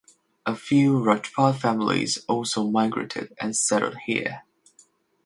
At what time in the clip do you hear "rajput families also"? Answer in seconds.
0.97-2.63